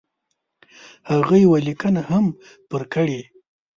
[1.11, 2.25] هغه یوه لیکنه هم
[2.69, 3.21] پر کړې.